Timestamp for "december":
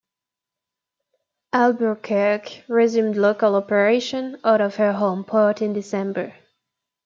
5.73-6.33